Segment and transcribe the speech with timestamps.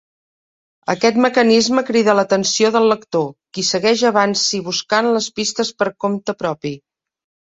[0.91, 3.25] Aquest mecanisme crida l'atenció del lector,
[3.57, 6.73] qui segueix avanci buscant les pistes per compte propi.